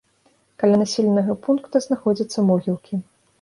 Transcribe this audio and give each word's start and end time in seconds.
Каля 0.61 0.79
населенага 0.83 1.35
пункта 1.43 1.83
знаходзяцца 1.87 2.47
могілкі. 2.49 3.01